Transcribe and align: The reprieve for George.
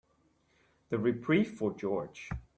The 0.89 0.97
reprieve 0.97 1.51
for 1.51 1.75
George. 1.75 2.31